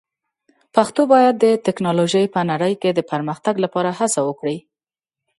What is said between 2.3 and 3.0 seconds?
په نړۍ کې د